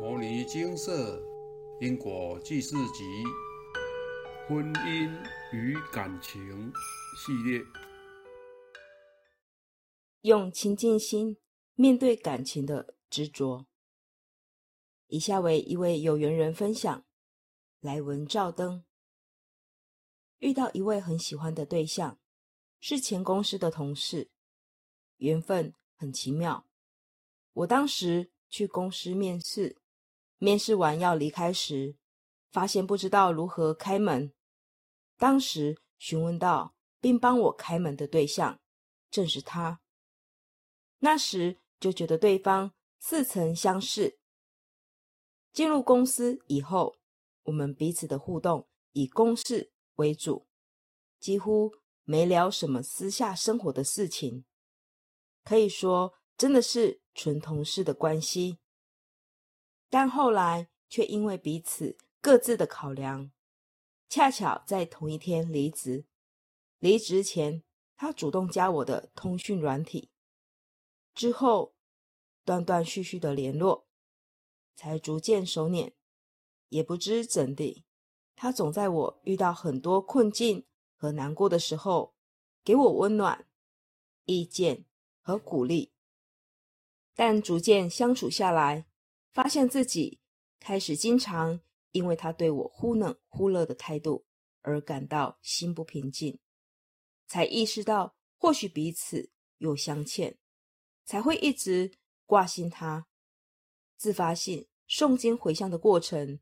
[0.02, 1.22] 《摩尼金色
[1.78, 3.04] 因果记事集》
[4.48, 5.10] 婚姻
[5.52, 6.72] 与感情
[7.18, 7.62] 系列，
[10.22, 11.36] 用清净心
[11.74, 13.66] 面对感情的执着。
[15.08, 17.04] 以下为一位有缘人分享：
[17.80, 18.82] 来文照灯，
[20.38, 22.18] 遇到一位很喜欢的对象，
[22.80, 24.30] 是前公司的同事，
[25.18, 26.66] 缘分很奇妙。
[27.52, 29.76] 我当时去公司面试。
[30.42, 31.96] 面试完要离开时，
[32.50, 34.32] 发现不知道如何开门。
[35.18, 38.58] 当时询问到并帮我开门的对象
[39.10, 39.82] 正是他。
[41.00, 44.18] 那时就觉得对方似曾相识。
[45.52, 46.96] 进入公司以后，
[47.42, 50.46] 我们彼此的互动以公事为主，
[51.18, 51.70] 几乎
[52.04, 54.46] 没聊什么私下生活的事情，
[55.44, 58.58] 可以说真的是纯同事的关系。
[59.90, 63.30] 但后来却因为彼此各自的考量，
[64.08, 66.06] 恰巧在同一天离职。
[66.78, 67.62] 离职前，
[67.96, 70.10] 他主动加我的通讯软体，
[71.14, 71.74] 之后
[72.44, 73.86] 断断续续的联络，
[74.74, 75.92] 才逐渐收敛。
[76.68, 77.84] 也不知怎地，
[78.36, 82.14] 他总在我遇到很多困境和难过的时候，
[82.62, 83.48] 给我温暖、
[84.24, 84.84] 意见
[85.20, 85.92] 和鼓励。
[87.14, 88.86] 但逐渐相处下来，
[89.32, 90.20] 发现自己
[90.58, 91.60] 开始经常
[91.92, 94.26] 因为他对我忽冷忽热的态度
[94.62, 96.38] 而感到心不平静，
[97.26, 100.38] 才意识到或许彼此有相欠，
[101.04, 101.92] 才会一直
[102.26, 103.06] 挂心他。
[103.96, 106.40] 自发性诵经回向的过程，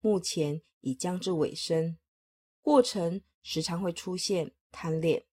[0.00, 1.98] 目前已将至尾声。
[2.60, 5.26] 过程时常会出现贪恋，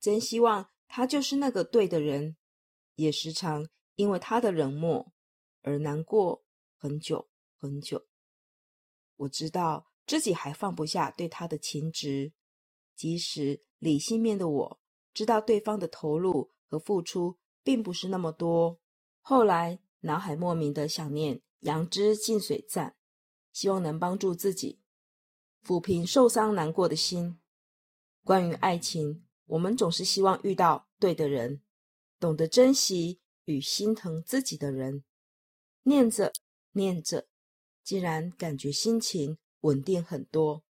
[0.00, 2.36] 真希望他就是那个对的人，
[2.94, 5.12] 也时常因为他的冷漠。
[5.62, 6.44] 而难过
[6.76, 8.06] 很久很久，
[9.16, 12.32] 我知道自己还放不下对他的情执，
[12.96, 14.80] 即使理性面的我
[15.12, 18.80] 知道对方的投入和付出并不是那么多。
[19.20, 22.96] 后来脑海莫名的想念杨枝净水站，
[23.52, 24.80] 希望能帮助自己
[25.62, 27.38] 抚平受伤难过的心。
[28.24, 31.60] 关于爱情，我们总是希望遇到对的人，
[32.18, 35.04] 懂得珍惜与心疼自己的人。
[35.82, 36.32] 念着
[36.72, 37.26] 念着，
[37.82, 40.62] 竟然感觉心情稳定很多，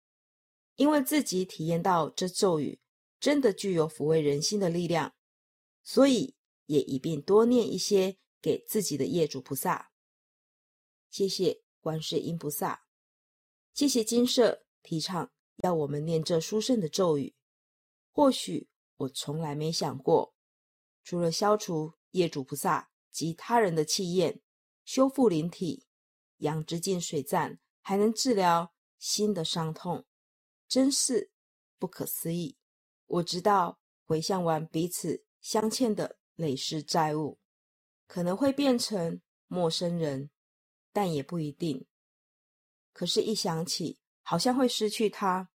[0.76, 2.78] 因为自己体验到这咒语
[3.18, 5.14] 真的具有抚慰人心的力量，
[5.82, 6.34] 所以
[6.66, 9.90] 也一并多念一些给自己的业主菩萨。
[11.10, 12.84] 谢谢观世音菩萨，
[13.72, 17.34] 谢谢金舍提倡要我们念这殊胜的咒语。
[18.12, 20.34] 或许我从来没想过，
[21.02, 24.40] 除了消除业主菩萨及他人的气焰。
[24.88, 25.86] 修复灵体，
[26.38, 30.06] 养殖净水站还能治疗心的伤痛，
[30.66, 31.30] 真是
[31.78, 32.56] 不可思议。
[33.04, 37.38] 我知道回向完彼此相欠的累世债务，
[38.06, 40.30] 可能会变成陌生人，
[40.90, 41.86] 但也不一定。
[42.94, 45.50] 可是，一想起好像会失去他，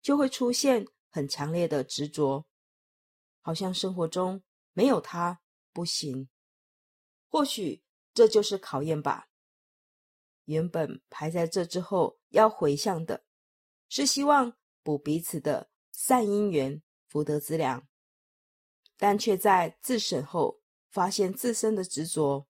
[0.00, 2.46] 就会出现很强烈的执着，
[3.40, 4.40] 好像生活中
[4.72, 5.40] 没有他
[5.72, 6.28] 不行。
[7.26, 7.82] 或许。
[8.18, 9.28] 这就是考验吧。
[10.46, 13.24] 原本排在这之后要回向的，
[13.88, 17.86] 是希望补彼此的善因缘、福德资粮，
[18.96, 22.48] 但却在自审后发现自身的执着。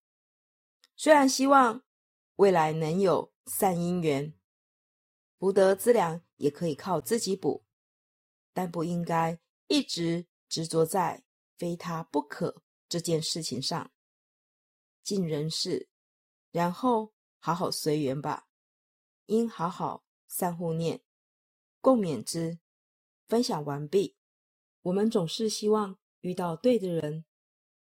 [0.96, 1.84] 虽然希望
[2.36, 4.32] 未来能有善因缘、
[5.38, 7.66] 福德资粮，也可以靠自己补，
[8.54, 11.22] 但不应该一直执着在
[11.58, 13.90] 非他不可这件事情上。
[15.08, 15.88] 尽人事，
[16.50, 18.46] 然后好好随缘吧。
[19.24, 21.02] 应好好散互念，
[21.80, 22.58] 共勉之。
[23.26, 24.18] 分享完毕。
[24.82, 27.24] 我们总是希望遇到对的人，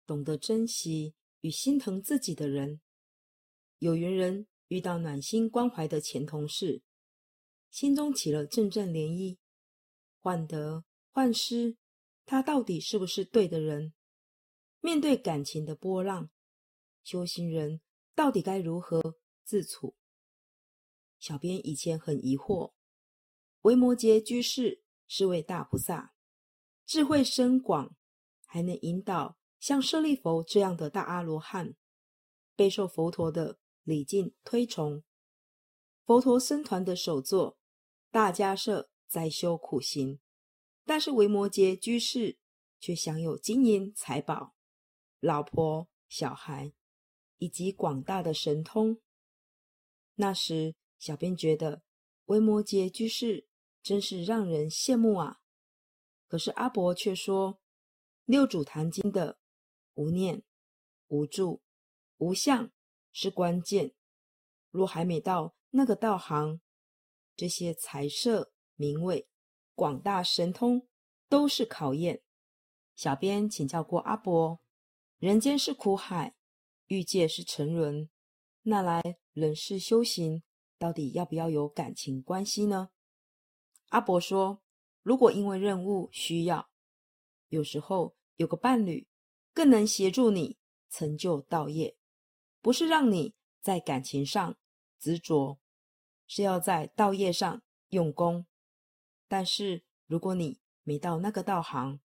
[0.05, 2.79] 懂得珍惜与心疼自己的人。
[3.79, 6.83] 有缘人遇到暖心关怀的前同事，
[7.71, 9.39] 心中起了阵阵涟漪。
[10.19, 11.75] 患得患失，
[12.27, 13.93] 他到底是不是对的人？
[14.79, 16.29] 面对感情的波浪。
[17.09, 17.81] 修行人
[18.13, 19.95] 到底该如何自处？
[21.17, 22.73] 小编以前很疑惑。
[23.61, 26.13] 维摩诘居士是位大菩萨，
[26.85, 27.95] 智慧深广，
[28.45, 31.73] 还能引导像舍利佛这样的大阿罗汉，
[32.55, 35.03] 备受佛陀的礼敬推崇。
[36.05, 37.57] 佛陀僧团的首座
[38.11, 40.19] 大迦舍在修苦行，
[40.85, 42.37] 但是维摩诘居士
[42.79, 44.53] 却享有金银财宝、
[45.19, 46.71] 老婆、小孩。
[47.39, 49.01] 以及广大的神通，
[50.15, 51.81] 那时，小编觉得
[52.25, 53.47] 维摩诘居士
[53.81, 55.39] 真是让人羡慕啊。
[56.27, 57.53] 可是阿伯却说，
[58.25, 59.39] 《六祖坛经》的
[59.95, 60.43] 无念、
[61.07, 61.63] 无住、
[62.17, 62.71] 无相
[63.11, 63.95] 是关键。
[64.69, 66.61] 若还没到那个道行，
[67.35, 69.27] 这些财色名位、
[69.73, 70.87] 广大神通
[71.27, 72.21] 都是考验。
[72.95, 74.59] 小编请教过阿伯：
[75.17, 76.35] 人间是苦海，
[76.89, 78.09] 欲界是沉沦，
[78.63, 79.01] 那来
[79.33, 80.43] 人世修行，
[80.77, 82.89] 到底要不要有感情关系呢？
[83.87, 84.61] 阿伯说。
[85.01, 86.69] 如果因为任务需要，
[87.47, 89.07] 有时候有个伴侣
[89.53, 90.57] 更能协助你
[90.89, 91.95] 成就道业，
[92.61, 94.57] 不是让你在感情上
[94.99, 95.57] 执着，
[96.27, 98.45] 是要在道业上用功。
[99.27, 102.01] 但是如果你没到那个道行，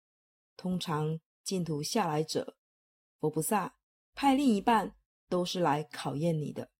[0.57, 2.57] 通常净土下来者，
[3.19, 3.77] 佛菩萨
[4.13, 4.95] 派另一半
[5.27, 6.71] 都是来考验你的，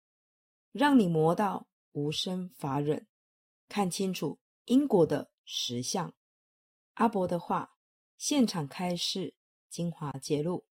[0.72, 3.08] 让你磨到无生法忍，
[3.68, 5.32] 看清楚因果的。
[5.52, 6.14] 实相，
[6.94, 7.76] 阿伯的话，
[8.20, 9.34] 现场开示，
[9.68, 10.68] 精华揭露。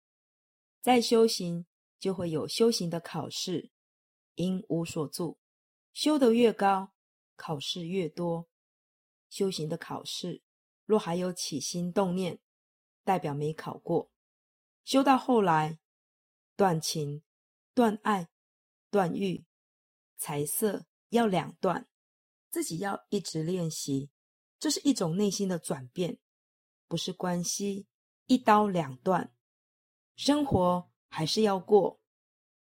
[0.81, 1.65] 在修行，
[1.97, 3.71] 就会有修行的考试，
[4.33, 5.39] 因无所住，
[5.93, 6.91] 修得越高，
[7.37, 8.49] 考试越多。
[9.29, 10.41] 修行的考试，
[10.85, 12.41] 若还有起心动念，
[13.05, 14.11] 代表没考过。
[14.83, 15.79] 修到后来，
[16.55, 17.23] 断情、
[17.73, 18.29] 断爱、
[18.89, 19.45] 断欲、
[20.17, 21.87] 财色要两断，
[22.49, 24.09] 自己要一直练习。
[24.57, 26.17] 这是一种内心的转变，
[26.87, 27.87] 不是关系
[28.25, 29.35] 一刀两断。
[30.15, 31.99] 生活还是要过，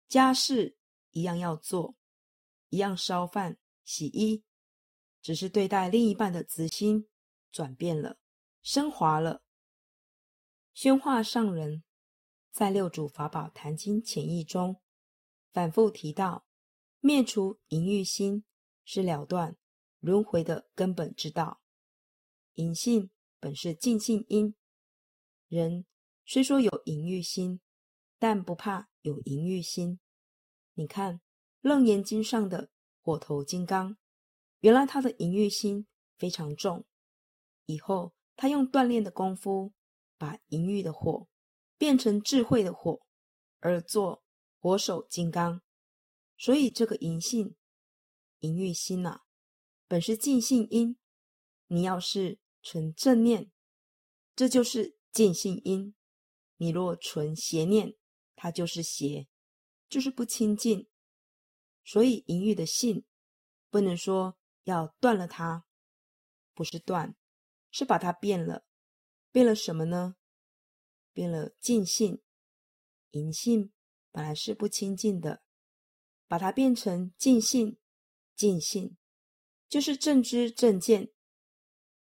[0.08, 0.78] 家事
[1.12, 1.96] 一样要做，
[2.70, 4.44] 一样烧饭洗衣，
[5.22, 7.08] 只是对待另一半的慈心
[7.52, 8.20] 转变了，
[8.62, 9.42] 升华了。
[10.74, 11.84] 宣化上人
[12.58, 14.82] 在《六祖法宝坛经浅义》中
[15.54, 16.48] 反复提到，
[17.00, 18.46] 灭除淫欲心
[18.84, 19.56] 是了断
[20.00, 21.62] 轮回的根本之道。
[22.56, 24.56] 隐性本是尽性因，
[25.48, 25.86] 人
[26.26, 27.62] 虽说有淫欲心，
[28.18, 30.00] 但不怕有淫欲心。
[30.74, 31.18] 你看
[31.62, 32.72] 《楞严经》上的
[33.04, 33.96] 火头金刚，
[34.62, 35.86] 原来他的淫欲心
[36.18, 36.88] 非常重，
[37.68, 39.74] 以后他用锻炼的功夫，
[40.18, 41.28] 把淫欲的火
[41.78, 43.00] 变成智慧的火，
[43.60, 44.24] 而做
[44.60, 45.62] 火手金刚。
[46.38, 47.56] 所以这个银性、
[48.40, 49.22] 银欲心呐，
[49.88, 50.98] 本是尽性因。
[51.70, 53.52] 你要是存正念，
[54.36, 55.94] 这就是净性因；
[56.56, 57.96] 你若存邪念，
[58.36, 59.28] 它就是邪，
[59.90, 60.88] 就是不清净。
[61.84, 63.06] 所以淫欲的性，
[63.70, 65.66] 不能说要断了它，
[66.54, 67.16] 不是断，
[67.70, 68.66] 是把它变了。
[69.32, 70.16] 变了什么呢？
[71.18, 72.22] 变了净性。
[73.10, 73.72] 淫性
[74.12, 75.42] 本来是不清净的，
[76.28, 77.80] 把它变成净性，
[78.36, 78.96] 净性
[79.68, 81.12] 就是正知正见。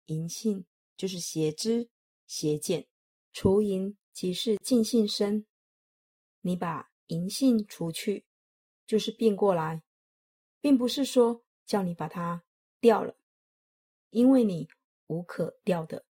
[0.05, 0.65] 淫性
[0.97, 1.91] 就是邪知
[2.25, 2.87] 邪见，
[3.31, 5.45] 除淫即是净性身。
[6.41, 8.25] 你把淫性除去，
[8.87, 9.83] 就是变过来，
[10.59, 12.43] 并不是说叫你把它
[12.79, 13.15] 掉了，
[14.09, 14.67] 因为你
[15.05, 16.07] 无可掉的，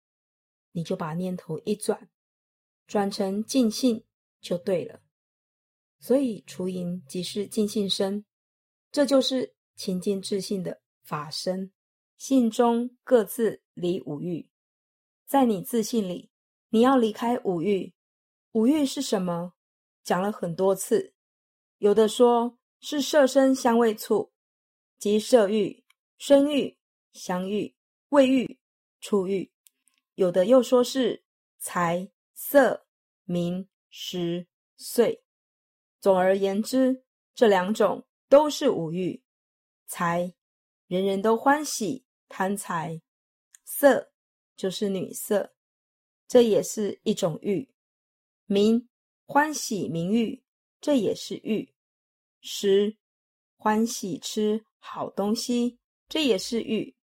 [0.70, 2.08] 你就把念头一转，
[2.86, 4.04] 转成尽性
[4.40, 5.00] 就对了。
[5.98, 8.25] 所以除淫即是尽性身，
[8.92, 11.72] 这就是清净自信的法身。
[12.17, 14.48] 信中各自离五欲，
[15.26, 16.31] 在你自信里，
[16.69, 17.93] 你要离开五欲。
[18.53, 19.55] 五欲是什么？
[20.03, 21.12] 讲了很多次，
[21.79, 24.32] 有的说是色身香味触，
[24.98, 25.84] 即色欲、
[26.19, 26.79] 声欲、
[27.12, 27.74] 香欲、
[28.10, 28.58] 味欲、
[29.00, 29.50] 触欲；
[30.14, 31.24] 有的又说是
[31.58, 32.08] 财、
[32.46, 32.86] 色、
[33.24, 34.46] 名、食、
[34.77, 35.24] 睡。
[35.98, 37.03] 总而言之，
[37.34, 39.22] 这两种都是五欲。
[39.86, 40.34] 财，
[40.86, 42.05] 人人都欢喜。
[42.29, 43.01] 贪财
[43.65, 44.13] 色
[44.56, 45.55] 就是女色，
[46.27, 47.67] 这也是一种欲；
[48.46, 48.89] 名
[49.24, 50.43] 欢喜名誉，
[50.81, 51.72] 这也是欲；
[52.41, 52.98] 食
[53.56, 56.94] 欢喜吃好东西，这也是欲；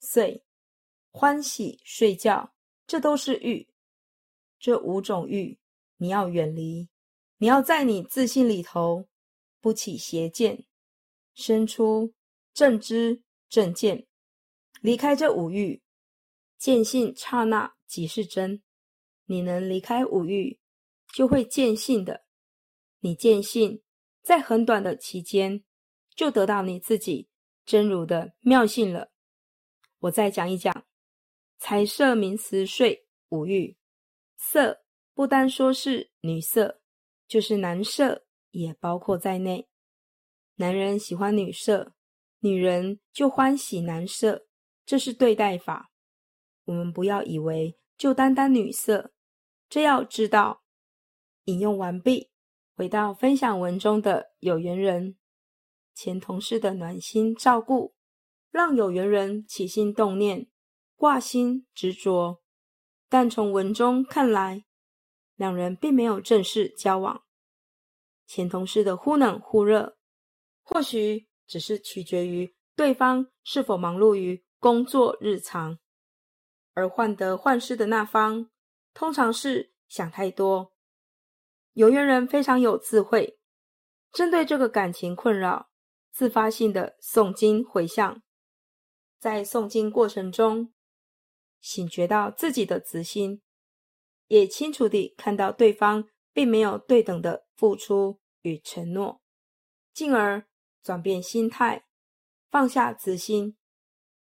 [0.00, 0.44] 睡
[1.10, 2.54] 欢喜睡觉，
[2.86, 3.69] 这都是欲。
[4.60, 5.58] 这五种欲
[5.96, 6.88] 你要远离，
[7.38, 9.08] 你要在你自信里头
[9.60, 10.66] 不起邪见，
[11.34, 12.14] 生出
[12.52, 14.06] 正知正见。
[14.82, 15.82] 离开这五欲，
[16.58, 18.62] 见性刹那即是真。
[19.24, 20.60] 你能离开五欲，
[21.14, 22.24] 就会见性的。
[23.00, 23.82] 你见性，
[24.22, 25.64] 在很短的期间，
[26.14, 27.28] 就得到你自己
[27.64, 29.10] 真如的妙性了。
[30.00, 30.84] 我再讲一讲，
[31.58, 33.76] 财色名食睡五欲，
[34.42, 34.80] 色
[35.12, 36.80] 不单说是女色，
[37.28, 39.68] 就是男色也包括在内。
[40.56, 41.92] 男人喜欢女色，
[42.40, 44.46] 女人就欢喜男色，
[44.86, 45.92] 这是对待法。
[46.64, 49.12] 我们不要以为就单单女色，
[49.68, 50.62] 这要知道。
[51.44, 52.30] 引用完毕，
[52.74, 55.16] 回到分享文中的有缘人，
[55.94, 57.94] 前同事的暖心照顾，
[58.50, 60.48] 让有缘人起心动念，
[60.96, 62.42] 挂心执着。
[63.10, 64.64] 但从文中看来，
[65.34, 67.24] 两人并没有正式交往。
[68.24, 69.98] 前同事的忽冷忽热，
[70.62, 75.80] 或许只是取决于对方是否忙碌于工作日常，
[76.72, 78.48] 而患得患失的那方，
[78.94, 80.72] 通常是想太多。
[81.72, 83.40] 有缘人非常有智慧，
[84.12, 85.68] 针对这个感情困扰，
[86.12, 88.22] 自发性的诵经回向，
[89.18, 90.72] 在诵经过程中，
[91.60, 93.42] 醒觉到自己的执心，
[94.28, 99.20] 也清楚地看到对方并没有对等的付出与承诺，
[99.92, 100.46] 进而
[100.82, 101.84] 转变心态，
[102.50, 103.56] 放下执心，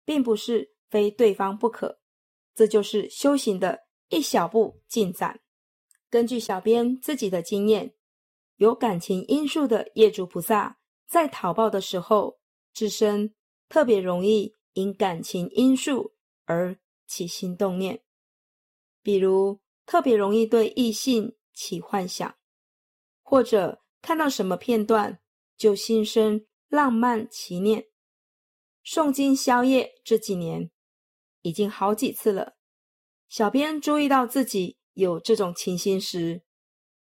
[0.05, 1.99] 并不是非对方不可，
[2.53, 5.41] 这就是修行的一小步进展。
[6.09, 7.93] 根据小编自己的经验，
[8.55, 12.39] 有感情因素的业主菩萨在讨报的时候，
[12.73, 13.33] 自身
[13.67, 16.13] 特别容易因感情因素
[16.45, 18.03] 而起心动念，
[19.01, 22.37] 比如特别容易对异性起幻想，
[23.21, 25.19] 或者看到什么片段
[25.57, 27.87] 就心生浪漫奇念。
[28.83, 30.71] 诵经宵夜这几年
[31.41, 32.55] 已经好几次了，
[33.27, 34.77] 小编注意到自己。
[34.95, 36.45] 有这种情形时，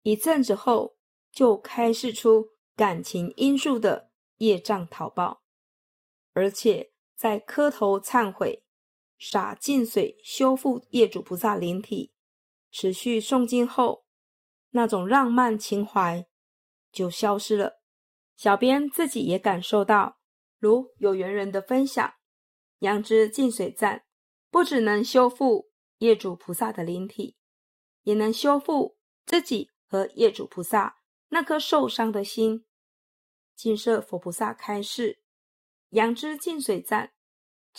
[0.03, 0.97] 一阵子后
[1.31, 5.45] 就开示出感情因素的业障讨报，
[6.33, 8.65] 而且在磕头忏悔、
[9.19, 12.13] 洒净水修复业主菩萨灵体、
[12.71, 14.05] 持续诵经后，
[14.71, 16.27] 那种浪漫情怀
[16.93, 17.81] 就消失了。
[18.37, 20.19] 小编自己也感受到，
[20.59, 22.15] 如有缘人的分享，
[22.79, 24.05] 杨枝净水站
[24.51, 27.37] 不只能修复业主菩萨的灵体。
[28.05, 28.97] 也能修复
[29.27, 30.97] 自己和业主菩萨
[31.29, 32.65] 那颗受伤的心。
[33.55, 35.23] 金色佛菩萨开示：
[35.91, 37.13] 杨枝净水站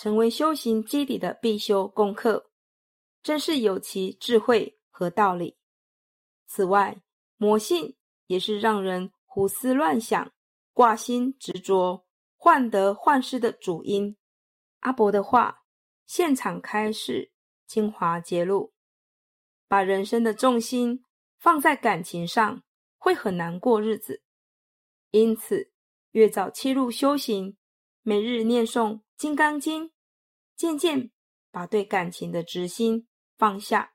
[0.01, 2.51] 成为修行基底的必修功课，
[3.21, 5.57] 真是有其智慧和道理。
[6.47, 7.01] 此外，
[7.35, 10.31] 魔性也是让人胡思乱想、
[10.71, 12.05] 挂心执着、
[12.37, 14.15] 患得患失的主因。
[14.79, 15.65] 阿伯的话，
[16.05, 17.33] 现场开示，
[17.67, 18.71] 精华揭露。
[19.67, 21.03] 把人生的重心
[21.37, 22.63] 放在感情上，
[22.97, 24.23] 会很难过日子。
[25.11, 25.73] 因此，
[26.11, 27.57] 越早切入修行，
[28.01, 29.87] 每日念诵《金刚经》，
[30.55, 31.11] 渐渐
[31.51, 33.05] 把对感情的执心
[33.37, 33.91] 放下，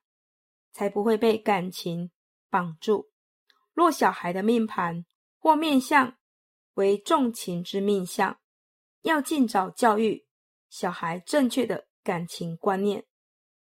[0.71, 2.11] 才不会被感情
[2.51, 3.11] 绑住。
[3.73, 5.07] 若小孩的命盘
[5.39, 6.19] 或面相
[6.75, 8.39] 为重情之命相，
[9.01, 10.27] 要尽早教育
[10.69, 13.07] 小孩正确的感情观念。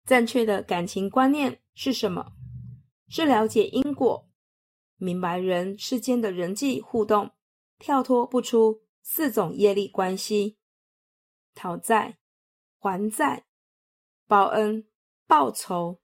[0.07, 2.31] 正确的感情观念是什么？
[3.09, 4.31] 是了解因果，
[4.99, 7.33] 明白人世间的人际互动，
[7.77, 10.57] 跳脱不出四种业力关系：
[11.55, 12.19] 讨债、
[12.79, 13.47] 还债、
[14.27, 14.89] 报恩、
[15.27, 16.01] 报仇。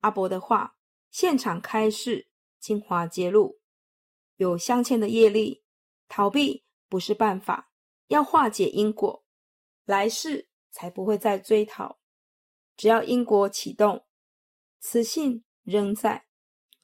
[0.00, 0.76] 阿伯的话，
[1.10, 2.28] 现场开示，
[2.58, 3.60] 精华揭露：
[4.36, 5.64] 有镶嵌的业力，
[6.08, 7.70] 逃避不是办法，
[8.08, 9.24] 要化解因果，
[9.84, 12.00] 来世才不会再追讨。
[12.76, 14.06] 只要因果启动，
[14.80, 16.26] 磁性仍在，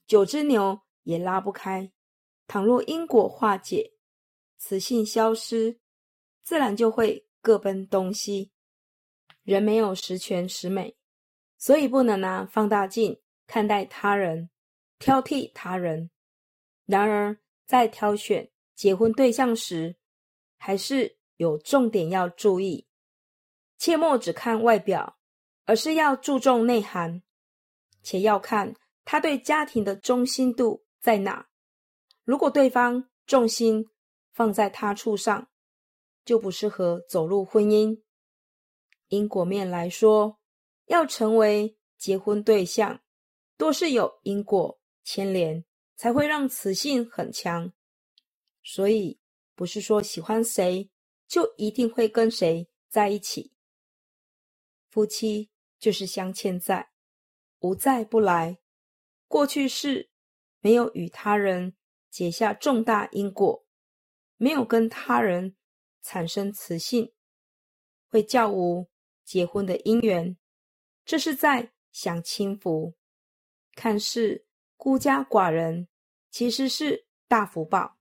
[0.07, 1.93] 九只牛也拉不开。
[2.47, 3.95] 倘若因果化解，
[4.57, 5.81] 磁性消失，
[6.43, 8.51] 自然就会各奔东西。
[9.43, 10.99] 人没有十全十美，
[11.57, 14.51] 所以不能拿放大镜看待他人，
[14.99, 16.11] 挑剔他人。
[16.85, 19.97] 然而，在挑选结婚对象时，
[20.59, 22.87] 还是有重点要注意，
[23.79, 25.17] 切莫只看外表。
[25.65, 27.23] 而是要注重内涵，
[28.03, 28.75] 且要看
[29.05, 31.49] 他对家庭的忠心度在哪。
[32.25, 33.87] 如果对方重心
[34.33, 35.48] 放在他处上，
[36.29, 38.03] 就不适合走入婚姻。
[39.09, 40.39] 因果面来说，
[40.85, 43.01] 要成为结婚对象，
[43.57, 45.65] 多是有因果牵连，
[45.97, 47.73] 才会让磁性很强。
[48.63, 49.19] 所以，
[49.55, 50.91] 不是说喜欢谁
[51.27, 53.55] 就一定会跟谁在一起。
[54.91, 55.49] 夫妻。
[55.81, 56.91] 就是镶嵌在，
[57.61, 58.59] 无在不来。
[59.29, 60.11] 过去式
[60.59, 61.77] 没有与他人
[62.11, 63.65] 结下重大因果，
[64.39, 65.55] 没有跟他人
[66.03, 67.13] 产生雌性，
[68.09, 68.89] 会叫无
[69.25, 70.37] 结婚的姻缘。
[71.05, 72.95] 这是在享清福，
[73.75, 75.89] 看似孤家寡人，
[76.31, 77.97] 其实是大福报。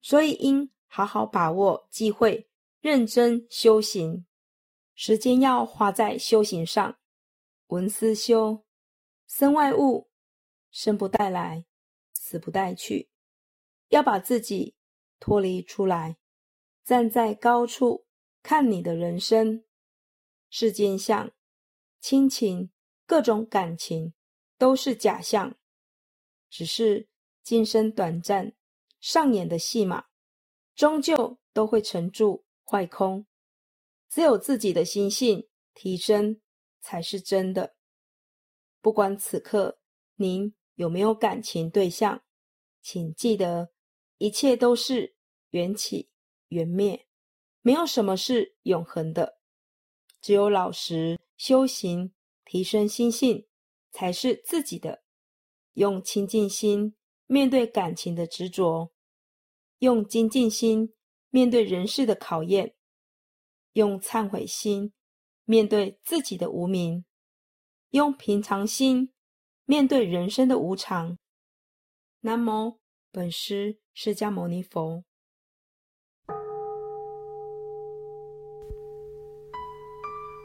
[0.00, 2.48] 所以应好好把握机会，
[2.80, 4.26] 认真修行。
[4.94, 6.98] 时间要花在修行上，
[7.68, 8.64] 文思修，
[9.26, 10.08] 身外物，
[10.70, 11.64] 生不带来，
[12.12, 13.10] 死不带去。
[13.88, 14.74] 要把自己
[15.18, 16.16] 脱离出来，
[16.84, 18.06] 站在高处
[18.42, 19.64] 看你的人生。
[20.50, 21.32] 世间相、
[22.00, 22.70] 亲情、
[23.06, 24.12] 各种感情
[24.58, 25.56] 都是假象，
[26.48, 27.08] 只是
[27.42, 28.54] 今生短暂
[29.00, 30.04] 上演的戏码，
[30.74, 33.26] 终究都会沉住坏空。
[34.08, 36.40] 只有自己的心性提升
[36.80, 37.74] 才是真的。
[38.80, 39.80] 不管此刻
[40.16, 42.22] 您有没有感情对象，
[42.80, 43.72] 请记得，
[44.18, 45.16] 一切都是
[45.50, 46.10] 缘起
[46.48, 47.06] 缘灭，
[47.62, 49.38] 没有什么是永恒的。
[50.20, 52.12] 只有老实修行，
[52.44, 53.46] 提升心性，
[53.90, 55.02] 才是自己的。
[55.74, 56.94] 用清净心
[57.26, 58.92] 面对感情的执着，
[59.78, 60.94] 用精进心
[61.30, 62.74] 面对人世的考验。
[63.72, 64.92] 用忏悔心
[65.44, 67.04] 面对自己的无名，
[67.90, 69.12] 用平常心
[69.64, 71.18] 面对人生的无常。
[72.20, 72.78] 南无
[73.10, 75.04] 本师释迦牟尼佛。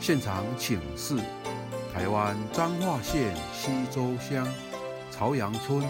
[0.00, 1.14] 现场请示：
[1.92, 4.48] 台湾彰化县西周乡
[5.10, 5.86] 朝阳村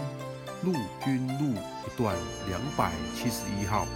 [0.63, 2.13] 陆军路一段
[2.49, 3.87] 两百七十一号。